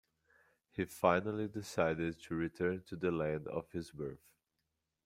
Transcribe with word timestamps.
He 0.71 0.85
finally 0.85 1.47
decided 1.47 2.19
to 2.23 2.33
return 2.33 2.81
to 2.87 2.95
the 2.95 3.11
land 3.11 3.47
of 3.47 3.71
his 3.71 3.91
birth. 3.91 4.31